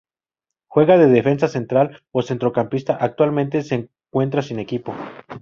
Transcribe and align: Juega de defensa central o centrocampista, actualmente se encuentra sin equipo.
Juega 0.67 0.97
de 0.97 1.05
defensa 1.05 1.47
central 1.47 2.01
o 2.11 2.23
centrocampista, 2.23 2.97
actualmente 2.99 3.61
se 3.61 3.87
encuentra 4.11 4.41
sin 4.41 4.57
equipo. 4.57 4.95